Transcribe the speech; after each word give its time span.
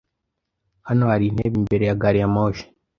Hano 0.87 1.03
hari 1.11 1.25
intebe 1.27 1.55
imbere 1.61 1.83
ya 1.89 1.99
gariyamoshi. 2.01 2.65